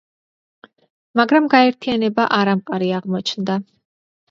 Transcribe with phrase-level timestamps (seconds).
[1.21, 3.61] მაგრამ გაერთიანება არამყარი აღმოჩნდა.